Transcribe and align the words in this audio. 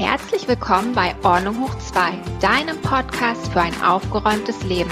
Herzlich 0.00 0.48
willkommen 0.48 0.94
bei 0.94 1.14
Ordnung 1.22 1.60
hoch 1.60 1.74
2, 1.76 2.12
deinem 2.40 2.80
Podcast 2.80 3.52
für 3.52 3.60
ein 3.60 3.82
aufgeräumtes 3.82 4.64
Leben. 4.64 4.90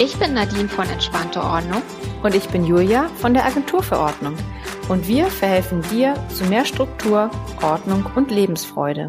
Ich 0.00 0.18
bin 0.18 0.32
Nadine 0.32 0.70
von 0.70 0.88
Entspannte 0.88 1.42
Ordnung. 1.42 1.82
Und 2.22 2.34
ich 2.34 2.48
bin 2.48 2.64
Julia 2.64 3.08
von 3.16 3.34
der 3.34 3.44
Agentur 3.44 3.82
für 3.82 3.98
Ordnung. 3.98 4.34
Und 4.88 5.06
wir 5.06 5.26
verhelfen 5.26 5.82
dir 5.90 6.14
zu 6.30 6.46
mehr 6.46 6.64
Struktur, 6.64 7.30
Ordnung 7.62 8.06
und 8.16 8.30
Lebensfreude. 8.30 9.08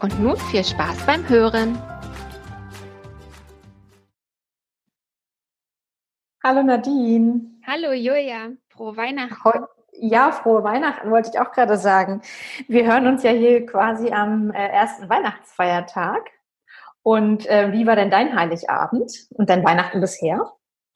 Und 0.00 0.18
nun 0.18 0.38
viel 0.50 0.64
Spaß 0.64 1.04
beim 1.04 1.28
Hören. 1.28 1.76
Hallo 6.42 6.62
Nadine. 6.62 7.50
Hallo 7.66 7.92
Julia, 7.92 8.48
frohe 8.70 8.96
Weihnachten. 8.96 9.66
Ja, 9.92 10.32
frohe 10.32 10.64
Weihnachten 10.64 11.10
wollte 11.10 11.30
ich 11.32 11.38
auch 11.38 11.52
gerade 11.52 11.76
sagen. 11.76 12.22
Wir 12.66 12.86
hören 12.86 13.06
uns 13.06 13.22
ja 13.22 13.30
hier 13.30 13.66
quasi 13.66 14.10
am 14.10 14.50
äh, 14.50 14.68
ersten 14.68 15.08
Weihnachtsfeiertag. 15.08 16.30
Und 17.02 17.46
äh, 17.46 17.72
wie 17.72 17.86
war 17.86 17.96
denn 17.96 18.10
dein 18.10 18.38
Heiligabend 18.38 19.12
und 19.30 19.50
dein 19.50 19.64
Weihnachten 19.64 20.00
bisher? 20.00 20.52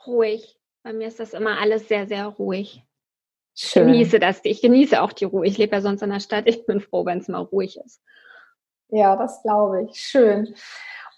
Ruhig. 0.06 0.58
Bei 0.82 0.92
mir 0.92 1.08
ist 1.08 1.20
das 1.20 1.34
immer 1.34 1.60
alles 1.60 1.88
sehr, 1.88 2.06
sehr 2.06 2.26
ruhig. 2.26 2.82
Schön. 3.54 3.88
Ich 3.88 3.92
genieße 3.92 4.20
das. 4.20 4.40
Ich 4.44 4.62
genieße 4.62 5.02
auch 5.02 5.12
die 5.12 5.24
Ruhe. 5.24 5.46
Ich 5.46 5.58
lebe 5.58 5.74
ja 5.74 5.82
sonst 5.82 6.02
in 6.02 6.10
der 6.10 6.20
Stadt. 6.20 6.44
Ich 6.46 6.64
bin 6.66 6.80
froh, 6.80 7.04
wenn 7.04 7.18
es 7.18 7.28
mal 7.28 7.40
ruhig 7.40 7.78
ist. 7.84 8.00
Ja, 8.88 9.16
das 9.16 9.42
glaube 9.42 9.84
ich. 9.84 9.98
Schön. 9.98 10.54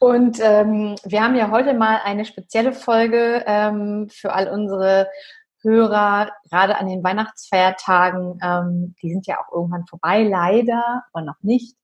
Und 0.01 0.39
ähm, 0.41 0.95
wir 1.05 1.23
haben 1.23 1.35
ja 1.35 1.51
heute 1.51 1.75
mal 1.75 2.01
eine 2.05 2.25
spezielle 2.25 2.73
Folge 2.73 3.43
ähm, 3.47 4.09
für 4.09 4.33
all 4.33 4.49
unsere 4.49 5.09
Hörer, 5.63 6.31
gerade 6.49 6.79
an 6.79 6.87
den 6.87 7.03
Weihnachtsfeiertagen. 7.03 8.39
Ähm, 8.43 8.95
die 9.03 9.11
sind 9.13 9.27
ja 9.27 9.39
auch 9.39 9.53
irgendwann 9.53 9.87
vorbei, 9.87 10.23
leider, 10.23 11.05
aber 11.13 11.25
noch 11.25 11.43
nicht. 11.43 11.77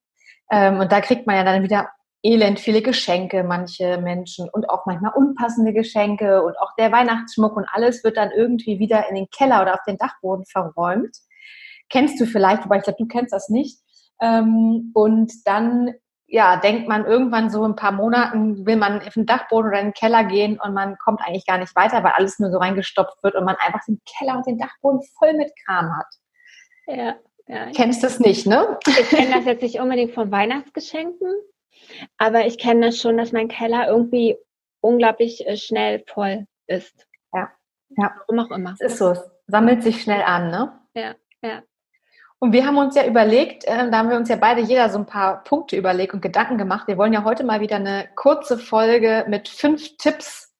Ähm, 0.50 0.80
und 0.80 0.92
da 0.92 1.00
kriegt 1.00 1.26
man 1.26 1.36
ja 1.36 1.44
dann 1.44 1.62
wieder 1.62 1.88
elend 2.22 2.58
viele 2.58 2.80
Geschenke, 2.80 3.44
manche 3.44 3.98
Menschen 3.98 4.48
und 4.48 4.70
auch 4.70 4.86
manchmal 4.86 5.12
unpassende 5.14 5.74
Geschenke 5.74 6.42
und 6.42 6.58
auch 6.58 6.74
der 6.78 6.90
Weihnachtsschmuck 6.90 7.56
und 7.56 7.66
alles 7.70 8.02
wird 8.02 8.16
dann 8.16 8.30
irgendwie 8.30 8.78
wieder 8.78 9.08
in 9.08 9.14
den 9.14 9.28
Keller 9.30 9.60
oder 9.60 9.74
auf 9.74 9.84
den 9.86 9.98
Dachboden 9.98 10.46
verräumt. 10.46 11.16
Kennst 11.90 12.18
du 12.18 12.26
vielleicht, 12.26 12.64
wobei 12.64 12.78
ich 12.78 12.84
glaube, 12.84 12.96
du 12.98 13.06
kennst 13.06 13.32
das 13.32 13.50
nicht. 13.50 13.78
Ähm, 14.22 14.90
und 14.94 15.32
dann 15.44 15.92
ja, 16.26 16.56
denkt 16.56 16.88
man 16.88 17.04
irgendwann 17.04 17.50
so 17.50 17.64
ein 17.64 17.76
paar 17.76 17.92
Monaten, 17.92 18.66
will 18.66 18.76
man 18.76 19.00
auf 19.00 19.14
den 19.14 19.26
Dachboden 19.26 19.68
oder 19.68 19.80
in 19.80 19.88
den 19.88 19.94
Keller 19.94 20.24
gehen 20.24 20.58
und 20.58 20.74
man 20.74 20.96
kommt 20.98 21.20
eigentlich 21.20 21.46
gar 21.46 21.58
nicht 21.58 21.74
weiter, 21.76 22.02
weil 22.02 22.12
alles 22.12 22.38
nur 22.38 22.50
so 22.50 22.58
reingestopft 22.58 23.22
wird 23.22 23.34
und 23.34 23.44
man 23.44 23.56
einfach 23.60 23.84
den 23.86 24.00
Keller 24.04 24.36
und 24.36 24.46
den 24.46 24.58
Dachboden 24.58 25.02
voll 25.18 25.34
mit 25.34 25.52
Kram 25.64 25.96
hat. 25.96 26.06
Ja, 26.86 27.14
ja. 27.46 27.70
Kennst 27.74 28.02
du 28.02 28.06
das 28.06 28.20
nicht, 28.20 28.46
ne? 28.46 28.78
Ich 28.86 29.10
kenne 29.10 29.34
das 29.34 29.44
jetzt 29.44 29.62
nicht 29.62 29.80
unbedingt 29.80 30.12
von 30.12 30.30
Weihnachtsgeschenken, 30.30 31.34
aber 32.16 32.46
ich 32.46 32.58
kenne 32.58 32.86
das 32.86 32.98
schon, 32.98 33.18
dass 33.18 33.32
mein 33.32 33.48
Keller 33.48 33.86
irgendwie 33.88 34.36
unglaublich 34.80 35.46
äh, 35.46 35.56
schnell 35.56 36.04
voll 36.06 36.46
ist. 36.66 37.06
Ja, 37.32 37.50
ja. 37.96 38.14
Warum 38.26 38.46
auch 38.46 38.50
immer. 38.50 38.74
Es 38.78 38.92
ist 38.92 38.98
so, 38.98 39.10
es 39.10 39.30
sammelt 39.46 39.82
sich 39.82 40.02
schnell 40.02 40.22
an, 40.22 40.50
ne? 40.50 40.80
Ja, 40.94 41.14
ja. 41.42 41.62
Und 42.38 42.52
wir 42.52 42.66
haben 42.66 42.76
uns 42.76 42.94
ja 42.94 43.06
überlegt, 43.06 43.64
äh, 43.64 43.90
da 43.90 43.98
haben 43.98 44.10
wir 44.10 44.16
uns 44.16 44.28
ja 44.28 44.36
beide 44.36 44.60
jeder 44.60 44.90
so 44.90 44.98
ein 44.98 45.06
paar 45.06 45.42
Punkte 45.44 45.76
überlegt 45.76 46.14
und 46.14 46.20
Gedanken 46.20 46.58
gemacht. 46.58 46.86
Wir 46.88 46.98
wollen 46.98 47.12
ja 47.12 47.24
heute 47.24 47.44
mal 47.44 47.60
wieder 47.60 47.76
eine 47.76 48.08
kurze 48.16 48.58
Folge 48.58 49.24
mit 49.28 49.48
fünf 49.48 49.96
Tipps, 49.96 50.54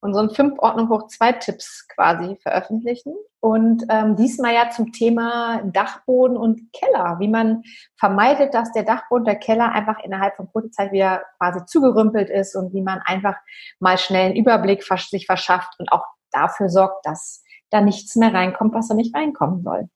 unseren 0.00 0.30
fünf 0.30 0.58
Ordnung 0.58 0.88
hoch 0.88 1.06
zwei 1.08 1.32
Tipps 1.32 1.86
quasi 1.88 2.36
veröffentlichen. 2.42 3.14
Und 3.40 3.84
ähm, 3.88 4.16
diesmal 4.16 4.52
ja 4.52 4.68
zum 4.70 4.92
Thema 4.92 5.62
Dachboden 5.64 6.36
und 6.36 6.72
Keller, 6.74 7.16
wie 7.20 7.28
man 7.28 7.62
vermeidet, 7.98 8.52
dass 8.52 8.72
der 8.72 8.82
Dachboden, 8.82 9.24
der 9.24 9.36
Keller 9.36 9.72
einfach 9.72 9.98
innerhalb 10.04 10.36
von 10.36 10.50
kurzer 10.52 10.70
Zeit 10.70 10.92
wieder 10.92 11.22
quasi 11.38 11.64
zugerümpelt 11.64 12.28
ist 12.28 12.54
und 12.54 12.74
wie 12.74 12.82
man 12.82 13.00
einfach 13.04 13.36
mal 13.78 13.96
schnell 13.96 14.26
einen 14.26 14.36
Überblick 14.36 14.84
sich 14.84 15.24
verschafft 15.24 15.74
und 15.78 15.90
auch 15.90 16.04
dafür 16.32 16.68
sorgt, 16.68 17.06
dass 17.06 17.42
da 17.70 17.80
nichts 17.80 18.14
mehr 18.16 18.34
reinkommt, 18.34 18.74
was 18.74 18.88
da 18.88 18.94
nicht 18.94 19.14
reinkommen 19.14 19.62
soll. 19.62 19.88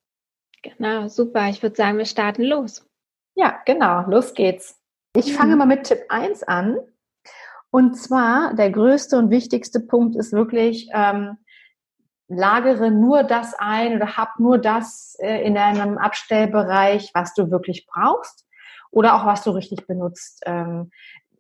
Genau, 0.64 1.08
super. 1.08 1.48
Ich 1.48 1.62
würde 1.62 1.76
sagen, 1.76 1.98
wir 1.98 2.06
starten 2.06 2.42
los. 2.42 2.86
Ja, 3.34 3.60
genau, 3.66 4.08
los 4.08 4.32
geht's. 4.34 4.80
Ich 5.14 5.32
mhm. 5.32 5.36
fange 5.36 5.56
mal 5.56 5.66
mit 5.66 5.84
Tipp 5.84 6.00
1 6.08 6.42
an. 6.44 6.78
Und 7.70 7.96
zwar, 7.96 8.54
der 8.54 8.70
größte 8.70 9.18
und 9.18 9.30
wichtigste 9.30 9.80
Punkt 9.80 10.16
ist 10.16 10.32
wirklich, 10.32 10.88
ähm, 10.92 11.36
lagere 12.28 12.90
nur 12.90 13.24
das 13.24 13.54
ein 13.58 13.96
oder 13.96 14.16
hab 14.16 14.38
nur 14.38 14.58
das 14.58 15.16
äh, 15.20 15.44
in 15.44 15.58
einem 15.58 15.98
Abstellbereich, 15.98 17.10
was 17.12 17.34
du 17.34 17.50
wirklich 17.50 17.86
brauchst 17.86 18.46
oder 18.90 19.14
auch 19.14 19.26
was 19.26 19.42
du 19.42 19.50
richtig 19.50 19.86
benutzt. 19.86 20.42
Ähm, 20.46 20.90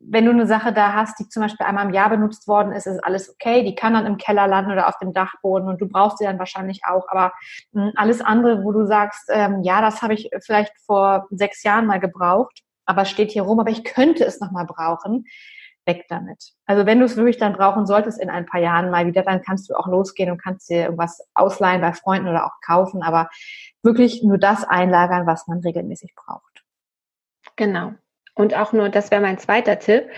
wenn 0.06 0.24
du 0.24 0.30
eine 0.30 0.46
Sache 0.46 0.72
da 0.72 0.92
hast, 0.92 1.18
die 1.18 1.28
zum 1.28 1.42
Beispiel 1.42 1.66
einmal 1.66 1.86
im 1.86 1.94
Jahr 1.94 2.10
benutzt 2.10 2.46
worden 2.46 2.72
ist, 2.72 2.86
ist 2.86 3.02
alles 3.04 3.30
okay. 3.30 3.64
Die 3.64 3.74
kann 3.74 3.94
dann 3.94 4.06
im 4.06 4.16
Keller 4.16 4.46
landen 4.46 4.72
oder 4.72 4.88
auf 4.88 4.98
dem 4.98 5.12
Dachboden 5.12 5.68
und 5.68 5.80
du 5.80 5.88
brauchst 5.88 6.18
sie 6.18 6.24
dann 6.24 6.38
wahrscheinlich 6.38 6.82
auch. 6.86 7.06
Aber 7.08 7.32
hm, 7.72 7.92
alles 7.96 8.20
andere, 8.20 8.64
wo 8.64 8.72
du 8.72 8.86
sagst, 8.86 9.30
ähm, 9.32 9.62
ja, 9.62 9.80
das 9.80 10.02
habe 10.02 10.14
ich 10.14 10.30
vielleicht 10.44 10.72
vor 10.86 11.26
sechs 11.30 11.62
Jahren 11.62 11.86
mal 11.86 12.00
gebraucht, 12.00 12.62
aber 12.86 13.04
steht 13.04 13.32
hier 13.32 13.42
rum, 13.42 13.60
aber 13.60 13.70
ich 13.70 13.84
könnte 13.84 14.24
es 14.24 14.40
nochmal 14.40 14.66
brauchen, 14.66 15.26
weg 15.86 16.06
damit. 16.08 16.52
Also 16.66 16.86
wenn 16.86 16.98
du 16.98 17.04
es 17.04 17.16
wirklich 17.16 17.38
dann 17.38 17.52
brauchen 17.52 17.86
solltest 17.86 18.20
in 18.20 18.30
ein 18.30 18.46
paar 18.46 18.60
Jahren 18.60 18.90
mal 18.90 19.06
wieder, 19.06 19.22
dann 19.22 19.42
kannst 19.42 19.68
du 19.68 19.74
auch 19.74 19.86
losgehen 19.86 20.30
und 20.30 20.42
kannst 20.42 20.68
dir 20.70 20.84
irgendwas 20.84 21.26
ausleihen 21.34 21.80
bei 21.80 21.92
Freunden 21.92 22.28
oder 22.28 22.46
auch 22.46 22.60
kaufen, 22.64 23.02
aber 23.02 23.28
wirklich 23.82 24.22
nur 24.22 24.38
das 24.38 24.64
einlagern, 24.64 25.26
was 25.26 25.46
man 25.46 25.60
regelmäßig 25.60 26.14
braucht. 26.14 26.64
Genau. 27.56 27.92
Und 28.34 28.54
auch 28.54 28.72
nur, 28.72 28.88
das 28.88 29.10
wäre 29.10 29.22
mein 29.22 29.38
zweiter 29.38 29.78
Tipp, 29.78 30.08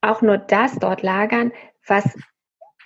auch 0.00 0.22
nur 0.22 0.38
das 0.38 0.78
dort 0.78 1.02
lagern, 1.02 1.52
was 1.86 2.16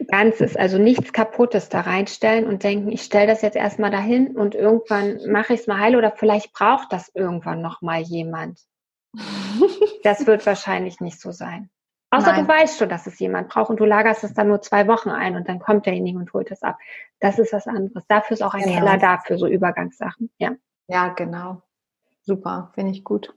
Ganzes, 0.09 0.56
also 0.56 0.78
nichts 0.78 1.12
Kaputtes 1.12 1.69
da 1.69 1.82
reinstellen 1.82 2.47
und 2.47 2.65
denken, 2.65 2.91
ich 2.91 3.03
stelle 3.03 3.26
das 3.26 3.43
jetzt 3.43 3.56
erstmal 3.56 3.91
dahin 3.91 4.37
und 4.37 4.54
irgendwann 4.54 5.20
mache 5.31 5.54
ich 5.54 5.60
es 5.60 5.66
mal 5.66 5.78
heil 5.78 5.97
oder 5.97 6.10
vielleicht 6.10 6.53
braucht 6.53 6.93
das 6.93 7.10
irgendwann 7.15 7.60
nochmal 7.60 8.00
jemand. 8.00 8.60
das 10.03 10.26
wird 10.26 10.44
wahrscheinlich 10.47 11.00
nicht 11.00 11.20
so 11.20 11.31
sein. 11.31 11.70
Außer 12.10 12.32
Nein. 12.32 12.47
du 12.47 12.49
weißt 12.49 12.78
schon, 12.78 12.88
dass 12.88 13.06
es 13.06 13.19
jemand 13.19 13.49
braucht 13.49 13.70
und 13.70 13.81
du 13.81 13.84
lagerst 13.84 14.25
es 14.25 14.34
dann 14.34 14.49
nur 14.49 14.60
zwei 14.60 14.87
Wochen 14.87 15.09
ein 15.09 15.34
und 15.34 15.49
dann 15.49 15.59
kommt 15.60 15.87
derjenige 15.87 16.19
und 16.19 16.32
holt 16.34 16.50
es 16.50 16.62
ab. 16.62 16.78
Das 17.20 17.38
ist 17.38 17.53
was 17.53 17.66
anderes. 17.66 18.06
Dafür 18.06 18.34
ist 18.34 18.43
auch 18.43 18.54
ein 18.54 18.64
genau. 18.64 18.81
Keller 18.81 18.99
da 18.99 19.19
für 19.19 19.38
so 19.38 19.47
Übergangssachen. 19.47 20.31
Ja. 20.37 20.53
Ja, 20.88 21.09
genau. 21.09 21.62
Super, 22.22 22.70
finde 22.75 22.93
ich 22.93 23.03
gut. 23.03 23.34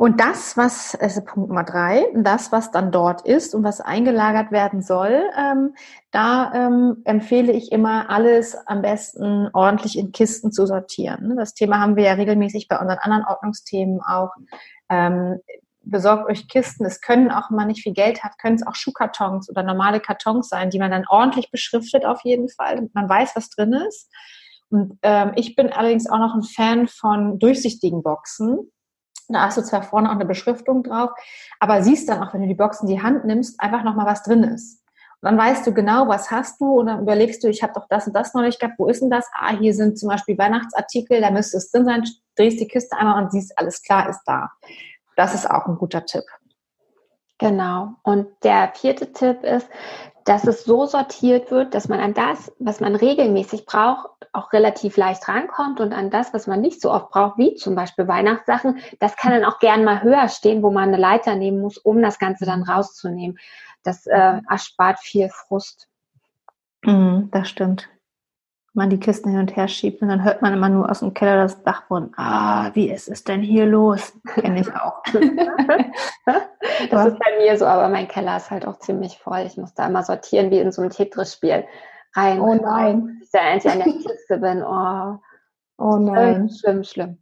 Und 0.00 0.18
das, 0.18 0.56
was, 0.56 0.94
also 0.94 1.20
Punkt 1.22 1.50
Nummer 1.50 1.62
drei, 1.62 2.06
das, 2.14 2.52
was 2.52 2.70
dann 2.70 2.90
dort 2.90 3.20
ist 3.26 3.54
und 3.54 3.64
was 3.64 3.82
eingelagert 3.82 4.50
werden 4.50 4.80
soll, 4.80 5.24
ähm, 5.36 5.74
da 6.10 6.54
ähm, 6.54 7.02
empfehle 7.04 7.52
ich 7.52 7.70
immer, 7.70 8.08
alles 8.08 8.56
am 8.66 8.80
besten 8.80 9.50
ordentlich 9.52 9.98
in 9.98 10.10
Kisten 10.10 10.52
zu 10.52 10.64
sortieren. 10.64 11.36
Das 11.36 11.52
Thema 11.52 11.80
haben 11.80 11.96
wir 11.96 12.04
ja 12.04 12.14
regelmäßig 12.14 12.66
bei 12.66 12.78
unseren 12.78 12.96
anderen 12.96 13.26
Ordnungsthemen 13.26 14.00
auch. 14.00 14.30
Ähm, 14.88 15.40
besorgt 15.82 16.30
euch 16.30 16.48
Kisten. 16.48 16.86
Es 16.86 17.02
können 17.02 17.30
auch, 17.30 17.50
wenn 17.50 17.56
man 17.56 17.66
nicht 17.66 17.82
viel 17.82 17.92
Geld 17.92 18.24
hat, 18.24 18.38
können 18.38 18.56
es 18.56 18.66
auch 18.66 18.76
Schuhkartons 18.76 19.50
oder 19.50 19.62
normale 19.62 20.00
Kartons 20.00 20.48
sein, 20.48 20.70
die 20.70 20.78
man 20.78 20.92
dann 20.92 21.04
ordentlich 21.10 21.50
beschriftet 21.50 22.06
auf 22.06 22.22
jeden 22.24 22.48
Fall, 22.48 22.88
man 22.94 23.06
weiß, 23.06 23.36
was 23.36 23.50
drin 23.50 23.74
ist. 23.74 24.10
Und 24.70 24.98
ähm, 25.02 25.32
ich 25.36 25.56
bin 25.56 25.70
allerdings 25.70 26.08
auch 26.08 26.20
noch 26.20 26.34
ein 26.34 26.42
Fan 26.42 26.88
von 26.88 27.38
durchsichtigen 27.38 28.02
Boxen 28.02 28.70
hast 29.38 29.58
du 29.58 29.62
zwar 29.62 29.82
vorne 29.82 30.08
auch 30.08 30.14
eine 30.14 30.24
Beschriftung 30.24 30.82
drauf, 30.82 31.10
aber 31.58 31.82
siehst 31.82 32.08
dann 32.08 32.22
auch, 32.22 32.34
wenn 32.34 32.42
du 32.42 32.48
die 32.48 32.54
Box 32.54 32.80
in 32.80 32.88
die 32.88 33.02
Hand 33.02 33.24
nimmst, 33.24 33.60
einfach 33.60 33.82
nochmal, 33.82 34.06
was 34.06 34.22
drin 34.22 34.42
ist. 34.44 34.80
Und 35.22 35.26
dann 35.26 35.38
weißt 35.38 35.66
du 35.66 35.74
genau, 35.74 36.08
was 36.08 36.30
hast 36.30 36.60
du 36.60 36.80
und 36.80 36.86
dann 36.86 37.02
überlegst 37.02 37.44
du, 37.44 37.48
ich 37.48 37.62
habe 37.62 37.74
doch 37.74 37.86
das 37.88 38.06
und 38.06 38.14
das 38.14 38.32
noch 38.32 38.42
nicht 38.42 38.58
gehabt, 38.58 38.78
wo 38.78 38.86
ist 38.86 39.02
denn 39.02 39.10
das? 39.10 39.26
Ah, 39.34 39.54
hier 39.54 39.74
sind 39.74 39.98
zum 39.98 40.08
Beispiel 40.08 40.38
Weihnachtsartikel, 40.38 41.20
da 41.20 41.30
müsste 41.30 41.58
es 41.58 41.70
drin 41.70 41.84
sein, 41.84 42.04
drehst 42.36 42.58
die 42.58 42.68
Kiste 42.68 42.96
einmal 42.96 43.22
und 43.22 43.30
siehst, 43.30 43.56
alles 43.58 43.82
klar 43.82 44.08
ist 44.08 44.22
da. 44.24 44.50
Das 45.16 45.34
ist 45.34 45.50
auch 45.50 45.66
ein 45.66 45.76
guter 45.76 46.06
Tipp. 46.06 46.24
Genau. 47.36 47.94
Und 48.02 48.28
der 48.42 48.72
vierte 48.74 49.12
Tipp 49.12 49.42
ist, 49.42 49.68
dass 50.24 50.46
es 50.46 50.64
so 50.64 50.86
sortiert 50.86 51.50
wird, 51.50 51.74
dass 51.74 51.88
man 51.88 52.00
an 52.00 52.14
das, 52.14 52.52
was 52.58 52.80
man 52.80 52.94
regelmäßig 52.94 53.66
braucht, 53.66 54.08
auch 54.32 54.52
relativ 54.52 54.96
leicht 54.96 55.28
rankommt 55.28 55.80
und 55.80 55.92
an 55.92 56.10
das, 56.10 56.32
was 56.34 56.46
man 56.46 56.60
nicht 56.60 56.80
so 56.80 56.92
oft 56.92 57.10
braucht, 57.10 57.38
wie 57.38 57.54
zum 57.54 57.74
Beispiel 57.74 58.06
Weihnachtssachen, 58.06 58.78
das 58.98 59.16
kann 59.16 59.32
dann 59.32 59.44
auch 59.44 59.58
gern 59.58 59.84
mal 59.84 60.02
höher 60.02 60.28
stehen, 60.28 60.62
wo 60.62 60.70
man 60.70 60.88
eine 60.88 60.98
Leiter 60.98 61.34
nehmen 61.34 61.60
muss, 61.60 61.78
um 61.78 62.02
das 62.02 62.18
Ganze 62.18 62.44
dann 62.44 62.62
rauszunehmen. 62.62 63.38
Das 63.82 64.06
äh, 64.06 64.40
erspart 64.48 64.98
viel 65.00 65.28
Frust. 65.30 65.88
Mhm, 66.82 67.28
das 67.32 67.48
stimmt 67.48 67.88
man 68.72 68.90
die 68.90 69.00
Kisten 69.00 69.30
hin 69.30 69.40
und 69.40 69.56
her 69.56 69.68
schiebt 69.68 70.00
und 70.02 70.08
dann 70.08 70.22
hört 70.24 70.42
man 70.42 70.54
immer 70.54 70.68
nur 70.68 70.88
aus 70.88 71.00
dem 71.00 71.12
Keller 71.12 71.42
das 71.42 71.62
Dachboden. 71.62 72.12
Ah, 72.16 72.70
wie 72.74 72.88
ist 72.88 73.08
es 73.08 73.24
denn 73.24 73.42
hier 73.42 73.66
los? 73.66 74.12
Kenne 74.34 74.60
ich 74.60 74.74
auch. 74.74 75.02
das 76.88 77.06
ist 77.06 77.18
bei 77.18 77.38
mir 77.38 77.58
so, 77.58 77.66
aber 77.66 77.88
mein 77.88 78.08
Keller 78.08 78.36
ist 78.36 78.50
halt 78.50 78.66
auch 78.66 78.78
ziemlich 78.78 79.18
voll. 79.18 79.40
Ich 79.40 79.56
muss 79.56 79.74
da 79.74 79.86
immer 79.86 80.02
sortieren 80.02 80.50
wie 80.50 80.58
in 80.58 80.72
so 80.72 80.82
einem 80.82 80.90
Tetris-Spiel. 80.90 81.64
Rein. 82.14 82.40
Oh 82.40 82.54
nein. 82.54 83.18
Bis 83.18 83.28
ich 83.28 83.32
da 83.32 83.40
endlich 83.40 83.72
an 83.72 83.78
der 83.78 83.92
Kiste 83.92 84.38
bin. 84.38 84.62
Oh, 84.62 85.18
oh 85.78 85.96
nein. 85.96 86.48
Schlimm, 86.50 86.84
schlimm. 86.84 87.18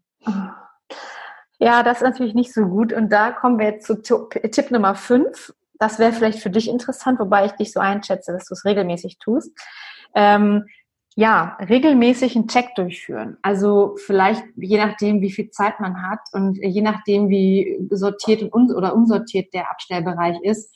Ja, 1.59 1.83
das 1.83 1.99
ist 1.99 2.05
natürlich 2.05 2.35
nicht 2.35 2.55
so 2.55 2.67
gut. 2.67 2.93
Und 2.93 3.11
da 3.11 3.33
kommen 3.33 3.59
wir 3.59 3.67
jetzt 3.67 3.87
zu 3.87 4.29
Tipp 4.29 4.71
Nummer 4.71 4.95
5. 4.95 5.55
Das 5.79 5.99
wäre 5.99 6.13
vielleicht 6.13 6.41
für 6.41 6.51
dich 6.51 6.69
interessant, 6.69 7.21
wobei 7.21 7.47
ich 7.47 7.53
dich 7.53 7.73
so 7.73 7.81
einschätze, 7.81 8.33
dass 8.33 8.47
du 8.47 8.55
es 8.55 8.65
regelmäßig 8.65 9.19
tust. 9.19 9.53
Ähm, 10.15 10.67
ja, 11.19 11.59
regelmäßig 11.69 12.37
einen 12.37 12.47
Check 12.47 12.77
durchführen. 12.77 13.39
Also 13.43 13.97
vielleicht 14.07 14.45
je 14.55 14.79
nachdem, 14.79 15.21
wie 15.21 15.33
viel 15.33 15.51
Zeit 15.51 15.81
man 15.81 16.09
hat 16.09 16.21
und 16.33 16.59
je 16.59 16.81
nachdem, 16.81 17.29
wie 17.29 17.77
sortiert 17.91 18.41
und 18.45 18.55
un 18.55 18.73
oder 18.73 18.95
unsortiert 18.95 19.53
der 19.53 19.69
Abstellbereich 19.69 20.37
ist, 20.45 20.73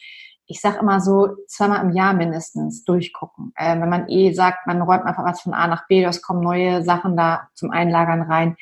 ich 0.52 0.60
sage 0.60 0.78
immer 0.80 1.00
so 1.00 1.28
zweimal 1.48 1.82
im 1.82 1.92
Jahr 1.92 2.12
mindestens 2.12 2.84
durchgucken. 2.84 3.54
Äh, 3.56 3.80
wenn 3.80 3.88
man 3.88 4.06
eh 4.10 4.34
sagt, 4.34 4.66
man 4.66 4.82
räumt 4.82 5.04
einfach 5.04 5.24
was 5.24 5.40
von 5.40 5.54
A 5.54 5.66
nach 5.66 5.86
B, 5.86 6.02
das 6.02 6.20
kommen 6.20 6.42
neue 6.42 6.84
Sachen 6.84 7.16
da 7.16 7.48
zum 7.54 7.70
Einlagern 7.70 8.20
rein. 8.20 8.56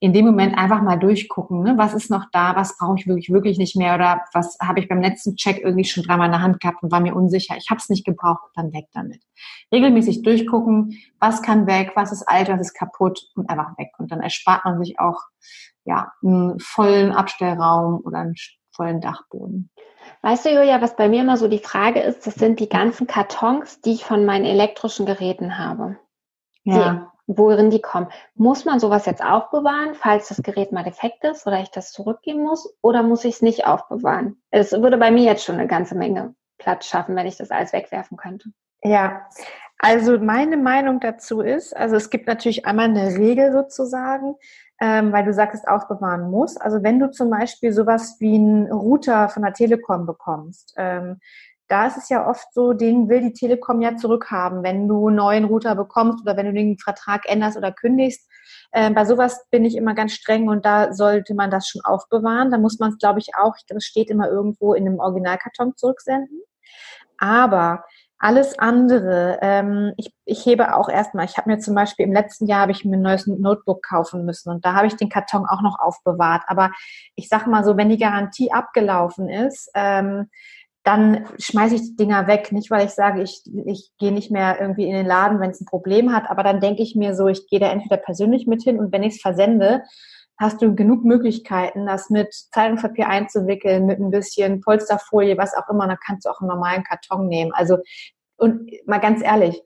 In 0.00 0.12
dem 0.12 0.26
Moment 0.26 0.58
einfach 0.58 0.82
mal 0.82 0.96
durchgucken, 0.96 1.62
ne? 1.62 1.74
was 1.78 1.94
ist 1.94 2.10
noch 2.10 2.24
da, 2.32 2.56
was 2.56 2.76
brauche 2.76 2.98
ich 2.98 3.06
wirklich, 3.06 3.30
wirklich 3.30 3.58
nicht 3.58 3.76
mehr 3.76 3.94
oder 3.94 4.24
was 4.32 4.58
habe 4.60 4.80
ich 4.80 4.88
beim 4.88 5.00
letzten 5.00 5.36
Check 5.36 5.62
irgendwie 5.62 5.84
schon 5.84 6.02
dreimal 6.02 6.26
in 6.26 6.32
der 6.32 6.42
Hand 6.42 6.58
gehabt 6.60 6.82
und 6.82 6.90
war 6.90 7.00
mir 7.00 7.14
unsicher, 7.14 7.56
ich 7.56 7.70
habe 7.70 7.78
es 7.78 7.88
nicht 7.88 8.04
gebraucht, 8.04 8.50
dann 8.56 8.72
weg 8.72 8.86
damit. 8.92 9.22
Regelmäßig 9.72 10.22
durchgucken, 10.22 10.98
was 11.20 11.42
kann 11.42 11.68
weg, 11.68 11.92
was 11.94 12.10
ist 12.10 12.28
alt, 12.28 12.48
was 12.48 12.60
ist 12.60 12.74
kaputt 12.74 13.20
und 13.36 13.48
einfach 13.48 13.78
weg. 13.78 13.92
Und 13.98 14.10
dann 14.10 14.20
erspart 14.20 14.64
man 14.64 14.82
sich 14.82 14.98
auch 14.98 15.22
ja, 15.84 16.12
einen 16.24 16.58
vollen 16.58 17.12
Abstellraum 17.12 18.00
oder 18.04 18.18
einen 18.18 18.34
vollen 18.72 19.00
Dachboden. 19.00 19.70
Weißt 20.22 20.44
du, 20.44 20.50
Julia, 20.50 20.80
was 20.80 20.96
bei 20.96 21.08
mir 21.08 21.20
immer 21.20 21.36
so 21.36 21.48
die 21.48 21.58
Frage 21.58 22.00
ist, 22.00 22.26
das 22.26 22.34
sind 22.34 22.60
die 22.60 22.68
ganzen 22.68 23.06
Kartons, 23.06 23.80
die 23.80 23.92
ich 23.92 24.04
von 24.04 24.24
meinen 24.24 24.44
elektrischen 24.44 25.06
Geräten 25.06 25.58
habe. 25.58 25.98
Ja. 26.64 27.10
Die, 27.26 27.34
worin 27.36 27.70
die 27.70 27.80
kommen. 27.80 28.08
Muss 28.34 28.64
man 28.64 28.80
sowas 28.80 29.06
jetzt 29.06 29.22
aufbewahren, 29.22 29.94
falls 29.94 30.28
das 30.28 30.42
Gerät 30.42 30.72
mal 30.72 30.84
defekt 30.84 31.24
ist 31.24 31.46
oder 31.46 31.60
ich 31.60 31.70
das 31.70 31.92
zurückgeben 31.92 32.42
muss? 32.42 32.74
Oder 32.82 33.02
muss 33.02 33.24
ich 33.24 33.36
es 33.36 33.42
nicht 33.42 33.66
aufbewahren? 33.66 34.40
Es 34.50 34.72
würde 34.72 34.96
bei 34.96 35.10
mir 35.10 35.24
jetzt 35.24 35.44
schon 35.44 35.56
eine 35.56 35.66
ganze 35.66 35.94
Menge 35.94 36.34
Platz 36.58 36.86
schaffen, 36.86 37.16
wenn 37.16 37.26
ich 37.26 37.36
das 37.36 37.50
alles 37.50 37.72
wegwerfen 37.72 38.16
könnte. 38.16 38.50
Ja, 38.82 39.26
also 39.78 40.18
meine 40.18 40.56
Meinung 40.56 41.00
dazu 41.00 41.40
ist, 41.40 41.76
also 41.76 41.96
es 41.96 42.08
gibt 42.08 42.26
natürlich 42.26 42.64
einmal 42.64 42.86
eine 42.86 43.18
Regel 43.18 43.52
sozusagen, 43.52 44.36
ähm, 44.80 45.12
weil 45.12 45.24
du 45.24 45.32
sagst, 45.32 45.66
aufbewahren 45.66 46.30
muss. 46.30 46.56
Also 46.56 46.82
wenn 46.82 46.98
du 46.98 47.10
zum 47.10 47.30
Beispiel 47.30 47.72
sowas 47.72 48.16
wie 48.20 48.34
einen 48.34 48.70
Router 48.70 49.28
von 49.28 49.42
der 49.42 49.52
Telekom 49.52 50.06
bekommst, 50.06 50.74
ähm, 50.76 51.18
da 51.68 51.86
ist 51.86 51.96
es 51.96 52.08
ja 52.08 52.28
oft 52.28 52.52
so, 52.52 52.72
den 52.72 53.08
will 53.08 53.20
die 53.20 53.32
Telekom 53.32 53.80
ja 53.82 53.96
zurückhaben, 53.96 54.62
wenn 54.62 54.86
du 54.86 55.08
einen 55.08 55.16
neuen 55.16 55.44
Router 55.44 55.74
bekommst 55.74 56.22
oder 56.22 56.36
wenn 56.36 56.46
du 56.46 56.52
den 56.52 56.78
Vertrag 56.78 57.28
änderst 57.28 57.56
oder 57.56 57.72
kündigst. 57.72 58.28
Ähm, 58.72 58.94
bei 58.94 59.04
sowas 59.04 59.46
bin 59.50 59.64
ich 59.64 59.76
immer 59.76 59.94
ganz 59.94 60.12
streng 60.12 60.48
und 60.48 60.64
da 60.64 60.92
sollte 60.92 61.34
man 61.34 61.50
das 61.50 61.68
schon 61.68 61.82
aufbewahren. 61.84 62.50
Da 62.50 62.58
muss 62.58 62.78
man 62.78 62.92
es, 62.92 62.98
glaube 62.98 63.18
ich, 63.18 63.30
auch, 63.36 63.54
das 63.68 63.84
steht 63.84 64.10
immer 64.10 64.28
irgendwo 64.28 64.74
in 64.74 64.86
einem 64.86 65.00
Originalkarton 65.00 65.74
zurücksenden. 65.76 66.42
Aber 67.18 67.84
alles 68.18 68.58
andere, 68.58 69.38
ähm, 69.42 69.92
ich, 69.96 70.10
ich 70.24 70.46
hebe 70.46 70.74
auch 70.74 70.88
erstmal, 70.88 71.26
ich 71.26 71.36
habe 71.36 71.50
mir 71.50 71.58
zum 71.58 71.74
Beispiel 71.74 72.06
im 72.06 72.12
letzten 72.12 72.46
Jahr 72.46 72.62
habe 72.62 72.72
ich 72.72 72.84
mir 72.84 72.96
ein 72.96 73.02
neues 73.02 73.26
Notebook 73.26 73.82
kaufen 73.82 74.24
müssen 74.24 74.50
und 74.50 74.64
da 74.64 74.74
habe 74.74 74.86
ich 74.86 74.96
den 74.96 75.10
Karton 75.10 75.44
auch 75.46 75.60
noch 75.60 75.78
aufbewahrt. 75.78 76.42
Aber 76.46 76.70
ich 77.14 77.28
sag 77.28 77.46
mal 77.46 77.64
so, 77.64 77.76
wenn 77.76 77.90
die 77.90 77.98
Garantie 77.98 78.52
abgelaufen 78.52 79.28
ist, 79.28 79.70
ähm, 79.74 80.30
dann 80.82 81.26
schmeiße 81.38 81.74
ich 81.74 81.82
die 81.82 81.96
Dinger 81.96 82.26
weg. 82.28 82.52
Nicht, 82.52 82.70
weil 82.70 82.86
ich 82.86 82.92
sage, 82.92 83.20
ich, 83.20 83.42
ich 83.66 83.90
gehe 83.98 84.12
nicht 84.12 84.30
mehr 84.30 84.60
irgendwie 84.60 84.86
in 84.86 84.94
den 84.94 85.06
Laden, 85.06 85.40
wenn 85.40 85.50
es 85.50 85.60
ein 85.60 85.66
Problem 85.66 86.14
hat, 86.14 86.30
aber 86.30 86.42
dann 86.42 86.60
denke 86.60 86.82
ich 86.82 86.94
mir 86.94 87.14
so, 87.14 87.26
ich 87.26 87.48
gehe 87.48 87.60
da 87.60 87.66
entweder 87.66 87.96
persönlich 87.96 88.46
mit 88.46 88.62
hin 88.62 88.78
und 88.78 88.92
wenn 88.92 89.02
ich 89.02 89.16
es 89.16 89.20
versende, 89.20 89.82
hast 90.38 90.60
du 90.62 90.74
genug 90.74 91.04
Möglichkeiten, 91.04 91.86
das 91.86 92.10
mit 92.10 92.32
Zeitungspapier 92.52 93.08
einzuwickeln, 93.08 93.86
mit 93.86 93.98
ein 93.98 94.10
bisschen 94.10 94.60
Polsterfolie, 94.60 95.38
was 95.38 95.54
auch 95.54 95.68
immer. 95.68 95.86
Dann 95.86 95.98
kannst 96.04 96.26
du 96.26 96.30
auch 96.30 96.40
einen 96.40 96.48
normalen 96.48 96.84
Karton 96.84 97.28
nehmen. 97.28 97.52
Also, 97.54 97.78
und 98.36 98.70
mal 98.86 98.98
ganz 98.98 99.22
ehrlich, 99.22 99.62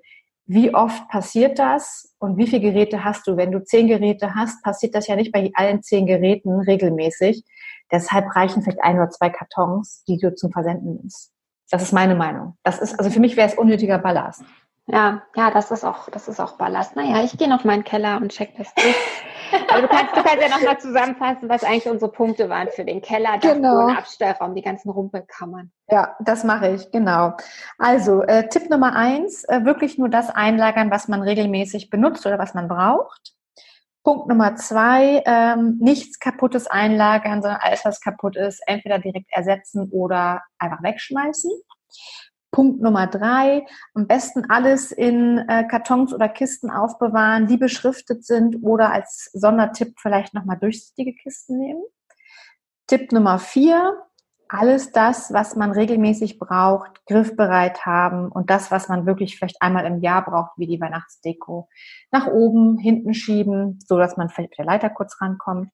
wie 0.47 0.75
oft 0.75 1.09
passiert 1.09 1.59
das 1.59 2.15
und 2.19 2.37
wie 2.37 2.47
viele 2.47 2.63
Geräte 2.63 3.05
hast 3.05 3.27
du? 3.27 3.37
Wenn 3.37 3.53
du 3.53 3.63
zehn 3.63 3.87
Geräte 3.87 4.35
hast, 4.35 4.63
passiert 4.63 4.95
das 4.95 5.07
ja 5.07 5.17
nicht 5.17 5.33
bei 5.33 5.51
allen 5.55 5.83
zehn 5.83 6.07
Geräten 6.07 6.61
regelmäßig. 6.61 7.45
Deshalb 7.93 8.35
reichen 8.35 8.63
vielleicht 8.63 8.83
ein 8.83 8.97
oder 8.97 9.11
zwei 9.11 9.31
Kartons, 9.31 10.05
die 10.09 10.19
du 10.19 10.35
zum 10.35 10.51
Versenden 10.51 10.97
nimmst. 10.97 11.33
Das 11.71 11.83
ist 11.83 11.93
meine 11.93 12.17
Meinung. 12.17 12.57
Das 12.65 12.81
ist, 12.81 12.99
also 12.99 13.11
für 13.11 13.21
mich 13.21 13.37
wäre 13.37 13.49
es 13.49 13.55
unnötiger 13.55 13.99
Ballast. 13.99 14.43
Ja, 14.87 15.23
ja, 15.37 15.53
das 15.53 15.71
ist 15.71 15.85
auch, 15.85 16.09
das 16.11 16.27
ist 16.27 16.41
auch 16.41 16.57
Ballast. 16.57 16.97
Naja, 16.97 17.23
ich 17.23 17.39
gehe 17.39 17.49
noch 17.49 17.63
mal 17.63 17.75
in 17.75 17.81
den 17.81 17.87
Keller 17.87 18.17
und 18.17 18.33
check 18.33 18.57
das 18.57 18.75
durch. 18.75 18.97
Aber 19.69 19.83
du 19.83 19.89
kannst, 19.89 20.17
du 20.17 20.23
kannst 20.23 20.43
ja 20.43 20.49
noch 20.49 20.63
mal 20.63 20.79
zusammenfassen, 20.79 21.49
was 21.49 21.65
eigentlich 21.65 21.89
unsere 21.89 22.11
Punkte 22.11 22.49
waren 22.49 22.69
für 22.69 22.85
den 22.85 23.01
Keller, 23.01 23.39
genau. 23.39 23.89
den 23.89 23.97
Abstellraum, 23.97 24.55
die 24.55 24.63
ganzen 24.63 24.91
Rumpelkammern. 24.91 25.71
Ja, 25.89 26.17
das 26.21 26.45
mache 26.45 26.69
ich, 26.69 26.91
genau. 26.91 27.37
Also, 27.79 28.23
äh, 28.23 28.49
Tipp 28.49 28.71
Nummer 28.71 28.95
eins, 28.95 29.45
äh, 29.45 29.65
wirklich 29.65 29.99
nur 29.99 30.09
das 30.09 30.31
einlagern, 30.31 30.91
was 30.91 31.09
man 31.09 31.23
regelmäßig 31.23 31.91
benutzt 31.91 32.27
oder 32.27 32.39
was 32.39 32.55
man 32.55 32.69
braucht. 32.69 33.35
Punkt 34.03 34.29
Nummer 34.29 34.57
zwei, 34.57 35.23
ähm, 35.27 35.77
nichts 35.79 36.19
kaputtes 36.19 36.67
einlagern, 36.67 37.43
sondern 37.43 37.61
alles, 37.61 37.85
was 37.85 38.01
kaputt 38.01 38.37
ist, 38.37 38.63
entweder 38.67 38.99
direkt 38.99 39.31
ersetzen 39.31 39.91
oder 39.91 40.43
einfach 40.59 40.83
wegschmeißen. 40.83 41.51
Punkt 42.53 42.81
Nummer 42.81 43.07
drei, 43.07 43.65
am 43.95 44.07
besten 44.07 44.51
alles 44.51 44.91
in 44.91 45.39
äh, 45.49 45.65
Kartons 45.69 46.13
oder 46.13 46.29
Kisten 46.29 46.71
aufbewahren, 46.71 47.47
die 47.47 47.57
beschriftet 47.57 48.25
sind 48.25 48.57
oder 48.63 48.93
als 48.93 49.31
Sondertipp 49.33 49.95
vielleicht 49.99 50.35
nochmal 50.35 50.59
durchsichtige 50.59 51.15
Kisten 51.15 51.59
nehmen. 51.59 51.83
Tipp 52.89 53.13
Nummer 53.13 53.39
vier, 53.39 54.03
alles 54.49 54.91
das, 54.91 55.33
was 55.33 55.55
man 55.55 55.71
regelmäßig 55.71 56.41
braucht, 56.41 57.07
griffbereit 57.07 57.87
haben 57.87 58.33
und 58.33 58.51
das, 58.51 58.73
was 58.73 58.89
man 58.89 59.07
wirklich 59.07 59.39
vielleicht 59.39 59.63
einmal 59.63 59.87
im 59.87 60.01
Jahr 60.01 60.25
braucht, 60.25 60.51
wie 60.57 60.67
die 60.67 60.81
Weihnachtsdeko, 60.81 61.69
nach 62.11 62.27
oben, 62.27 62.77
hinten 62.77 63.15
schieben, 63.15 63.79
so 63.87 63.97
dass 63.97 64.17
man 64.17 64.29
vielleicht 64.29 64.51
mit 64.51 64.59
der 64.59 64.65
Leiter 64.65 64.91
kurz 64.91 65.21
rankommt. 65.21 65.71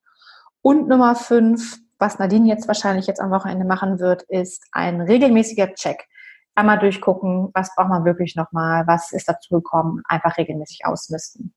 Und 0.60 0.88
Nummer 0.88 1.14
fünf, 1.14 1.78
was 1.98 2.18
Nadine 2.18 2.48
jetzt 2.48 2.68
wahrscheinlich 2.68 3.06
jetzt 3.06 3.20
am 3.20 3.30
Wochenende 3.30 3.64
machen 3.64 3.98
wird, 3.98 4.24
ist 4.24 4.66
ein 4.72 5.00
regelmäßiger 5.00 5.72
Check 5.72 6.06
einmal 6.56 6.78
durchgucken, 6.78 7.50
was 7.54 7.74
braucht 7.74 7.88
man 7.88 8.04
wirklich 8.04 8.34
nochmal, 8.36 8.86
was 8.86 9.12
ist 9.12 9.28
dazu 9.28 9.54
gekommen, 9.54 10.02
einfach 10.06 10.36
regelmäßig 10.36 10.86
ausmisten. 10.86 11.54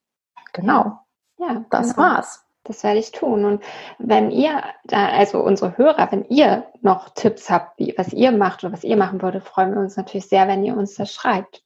Genau. 0.54 1.00
Ja, 1.38 1.66
das 1.70 1.96
genau. 1.96 2.08
war's. 2.08 2.46
Das 2.64 2.84
werde 2.84 3.00
ich 3.00 3.12
tun. 3.12 3.46
Und 3.46 3.64
wenn 3.98 4.30
ihr, 4.30 4.62
also 4.92 5.40
unsere 5.40 5.78
Hörer, 5.78 6.12
wenn 6.12 6.26
ihr 6.26 6.68
noch 6.82 7.10
Tipps 7.10 7.50
habt, 7.50 7.80
wie, 7.80 7.96
was 7.98 8.14
ihr 8.14 8.32
macht 8.32 8.64
oder 8.64 8.74
was 8.74 8.84
ihr 8.84 8.98
machen 8.98 9.22
würdet, 9.22 9.44
freuen 9.44 9.74
wir 9.74 9.80
uns 9.80 9.98
natürlich 9.98 10.28
sehr, 10.28 10.48
wenn 10.48 10.64
ihr 10.64 10.78
uns 10.78 10.96
das 10.96 11.12
schreibt. 11.12 11.64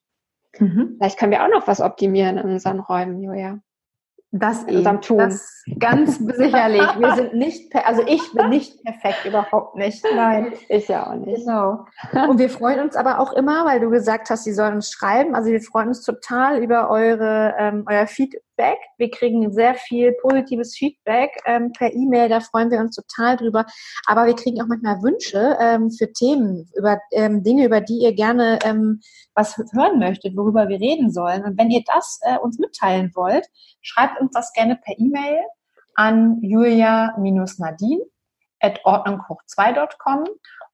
Mhm. 0.60 0.96
Vielleicht 0.98 1.18
können 1.18 1.32
wir 1.32 1.44
auch 1.44 1.50
noch 1.50 1.68
was 1.68 1.82
optimieren 1.82 2.38
in 2.38 2.52
unseren 2.52 2.80
Räumen, 2.80 3.22
Julia. 3.22 3.60
Das 4.36 4.64
in 4.64 4.78
unserem 4.78 5.00
Tun. 5.02 5.20
Das 5.20 5.64
ganz 5.78 6.18
sicherlich. 6.38 6.82
Wir 6.98 7.16
sind 7.16 7.36
nicht, 7.36 7.74
also 7.76 8.02
ich 8.08 8.34
bin 8.34 8.50
nicht 8.50 8.84
perfekt, 8.84 9.26
überhaupt 9.26 9.76
nicht. 9.76 10.04
Nein. 10.16 10.54
Ich 10.70 10.88
ja 10.88 11.06
auch 11.06 11.14
nicht. 11.14 11.46
Genau. 11.46 11.86
Und 12.28 12.40
wir 12.40 12.50
freuen 12.50 12.80
uns 12.80 12.96
aber 12.96 13.20
auch 13.20 13.34
immer, 13.34 13.64
weil 13.66 13.80
du 13.80 13.92
gesagt 13.92 14.32
hast, 14.32 14.44
sie 14.44 14.54
sollen 14.54 14.74
uns 14.74 14.92
schreiben. 14.92 15.36
Also 15.36 15.52
wir 15.52 15.62
freuen 15.62 15.90
uns 15.90 16.02
total 16.02 16.64
über 16.64 16.90
eure, 16.90 17.54
ähm, 17.60 17.86
euer 17.88 18.08
Feedback 18.08 18.42
Feedback. 18.54 18.78
Wir 18.98 19.10
kriegen 19.10 19.52
sehr 19.52 19.76
viel 19.76 20.14
positives 20.14 20.76
Feedback 20.76 21.32
ähm, 21.46 21.72
per 21.72 21.94
E-Mail, 21.94 22.30
da 22.30 22.40
freuen 22.40 22.72
wir 22.72 22.80
uns 22.80 22.96
total 22.96 23.38
drüber. 23.38 23.66
Aber 24.06 24.26
wir 24.26 24.36
kriegen 24.36 24.62
auch 24.62 24.68
manchmal 24.68 25.02
Wünsche 25.02 25.58
ähm, 25.60 25.92
für 25.92 26.12
Themen, 26.12 26.70
über 26.76 27.00
ähm, 27.12 27.44
Dinge, 27.44 27.66
über 27.66 27.82
die 27.82 28.00
ihr 28.00 28.14
gerne 28.14 28.60
ähm, 28.64 29.02
was 29.34 29.58
hören 29.74 30.00
möchtet, 30.00 30.38
worüber 30.38 30.68
wir 30.68 30.80
reden 30.80 31.12
sollen. 31.12 31.44
Und 31.44 31.58
wenn 31.58 31.72
ihr 31.72 31.84
das 31.86 32.20
äh, 32.24 32.38
uns 32.38 32.60
mitteilen 32.60 33.12
wollt, 33.16 33.48
schreibt 33.82 34.20
uns 34.22 34.32
das 34.34 34.54
gerne 34.54 34.76
per 34.76 34.98
E-Mail 34.98 35.40
an 35.96 36.40
julia-nadine 36.42 38.04
at 38.60 38.80
ordnunghoch2.com 38.86 40.26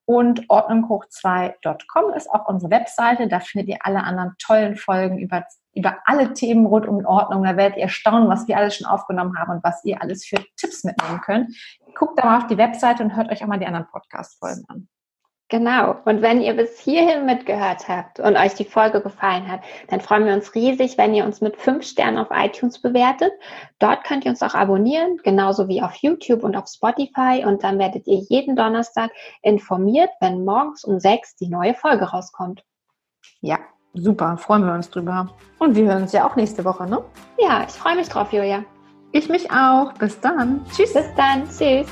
und 0.09 0.49
ordnunghoch2.com 0.49 2.13
ist 2.15 2.31
auch 2.31 2.47
unsere 2.47 2.71
Webseite. 2.71 3.27
Da 3.27 3.39
findet 3.39 3.69
ihr 3.69 3.77
alle 3.81 4.03
anderen 4.03 4.33
tollen 4.39 4.75
Folgen 4.75 5.19
über 5.19 5.45
über 5.75 5.97
alle 6.05 6.33
Themen 6.33 6.65
rund 6.65 6.87
um 6.87 7.05
Ordnung. 7.05 7.43
Da 7.43 7.55
werdet 7.55 7.77
ihr 7.77 7.89
staunen, 7.89 8.27
was 8.27 8.47
wir 8.47 8.57
alles 8.57 8.75
schon 8.75 8.87
aufgenommen 8.87 9.37
haben 9.37 9.51
und 9.51 9.63
was 9.63 9.85
ihr 9.85 10.01
alles 10.01 10.25
für 10.25 10.43
Tipps 10.57 10.83
mitnehmen 10.83 11.21
könnt. 11.21 11.55
Guckt 11.93 12.17
da 12.17 12.25
mal 12.25 12.37
auf 12.39 12.47
die 12.47 12.57
Webseite 12.57 13.03
und 13.03 13.15
hört 13.15 13.31
euch 13.31 13.43
auch 13.43 13.47
mal 13.47 13.59
die 13.59 13.67
anderen 13.67 13.85
Podcast-Folgen 13.85 14.65
an. 14.67 14.89
Genau. 15.49 15.95
Und 16.05 16.21
wenn 16.21 16.41
ihr 16.41 16.53
bis 16.53 16.79
hierhin 16.79 17.25
mitgehört 17.25 17.87
habt 17.87 18.19
und 18.19 18.37
euch 18.37 18.53
die 18.53 18.65
Folge 18.65 19.01
gefallen 19.01 19.51
hat, 19.51 19.61
dann 19.87 19.99
freuen 19.99 20.25
wir 20.25 20.33
uns 20.33 20.53
riesig, 20.53 20.97
wenn 20.99 21.15
ihr 21.15 21.25
uns 21.25 21.41
mit 21.41 21.57
fünf 21.57 21.83
Sternen 21.85 22.19
auf 22.19 22.27
iTunes 22.31 22.79
bewertet. 22.79 23.31
Dort 23.79 24.03
könnt 24.03 24.25
ihr 24.25 24.31
uns 24.31 24.43
auch 24.43 24.53
abonnieren, 24.53 25.17
genauso 25.23 25.67
wie 25.67 25.81
auf 25.81 25.95
YouTube 25.95 26.43
und 26.43 26.55
auf 26.55 26.67
Spotify. 26.67 27.43
Und 27.45 27.63
dann 27.63 27.79
werdet 27.79 28.05
ihr 28.05 28.19
jeden 28.29 28.55
Donnerstag 28.55 29.09
informiert, 29.41 30.11
wenn 30.21 30.45
morgens 30.45 30.83
um 30.83 30.99
sechs 30.99 31.35
die 31.35 31.49
neue 31.49 31.73
Folge 31.73 32.05
rauskommt. 32.05 32.63
Ja, 33.41 33.57
Super, 33.95 34.37
freuen 34.37 34.65
wir 34.65 34.73
uns 34.73 34.89
drüber. 34.89 35.29
Und 35.57 35.75
wir 35.75 35.85
hören 35.85 36.03
uns 36.03 36.11
ja 36.11 36.27
auch 36.27 36.35
nächste 36.35 36.63
Woche, 36.63 36.85
ne? 36.85 37.03
Ja, 37.39 37.65
ich 37.67 37.73
freue 37.73 37.95
mich 37.95 38.07
drauf, 38.07 38.31
Julia. 38.31 38.63
Ich 39.11 39.29
mich 39.29 39.49
auch. 39.51 39.93
Bis 39.93 40.19
dann. 40.19 40.63
Tschüss. 40.75 40.93
Bis 40.93 41.13
dann. 41.15 41.49
Tschüss. 41.49 41.87